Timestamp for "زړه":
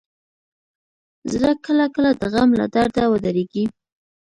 1.31-1.51